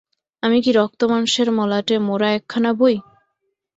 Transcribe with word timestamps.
আমি 0.43 0.57
কি 0.63 0.71
রক্তমাংসের 0.71 1.47
মলাটে 1.51 1.95
মোড়া 2.07 2.29
একখানা 2.31 2.71
বই? 2.73 2.95